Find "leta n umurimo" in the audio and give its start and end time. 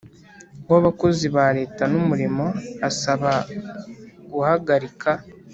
1.57-2.45